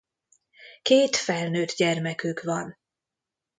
Két 0.81 1.15
felnőtt 1.15 1.71
gyermekük 1.75 2.41
van. 2.43 2.77